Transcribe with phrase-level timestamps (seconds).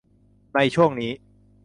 [0.53, 1.11] ในช่วงนี้